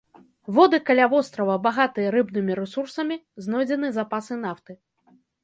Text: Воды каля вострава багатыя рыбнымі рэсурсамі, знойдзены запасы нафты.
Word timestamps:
Воды 0.59 0.77
каля 0.87 1.05
вострава 1.11 1.57
багатыя 1.67 2.09
рыбнымі 2.15 2.57
рэсурсамі, 2.61 3.19
знойдзены 3.49 3.93
запасы 4.01 4.41
нафты. 4.45 4.73